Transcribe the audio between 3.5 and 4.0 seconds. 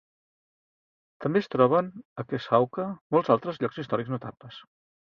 llocs